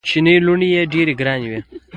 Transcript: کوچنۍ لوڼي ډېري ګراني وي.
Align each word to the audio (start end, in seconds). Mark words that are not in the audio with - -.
کوچنۍ 0.05 0.35
لوڼي 0.45 0.67
ډېري 0.93 1.13
ګراني 1.19 1.47
وي. 1.51 1.59